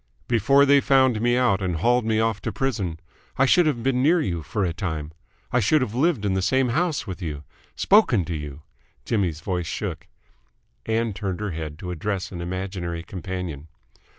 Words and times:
"Before 0.27 0.65
they 0.65 0.81
found 0.81 1.21
me 1.21 1.37
out 1.37 1.61
and 1.61 1.75
hauled 1.75 2.05
me 2.05 2.19
off 2.19 2.41
to 2.41 2.51
prison, 2.51 2.99
I 3.37 3.45
should 3.45 3.67
have 3.67 3.83
been 3.83 4.01
near 4.01 4.19
you 4.19 4.41
for 4.41 4.65
a 4.65 4.73
time. 4.73 5.11
I 5.51 5.59
should 5.59 5.81
have 5.83 5.93
lived 5.93 6.25
in 6.25 6.33
the 6.33 6.41
same 6.41 6.69
house 6.69 7.05
with 7.05 7.21
you, 7.21 7.43
spoken 7.75 8.25
to 8.25 8.35
you!" 8.35 8.63
Jimmy's 9.05 9.41
voice 9.41 9.67
shook. 9.67 10.07
Ann 10.87 11.13
turned 11.13 11.39
her 11.39 11.51
head 11.51 11.77
to 11.77 11.91
address 11.91 12.31
an 12.31 12.41
imaginary 12.41 13.03
companion. 13.03 13.67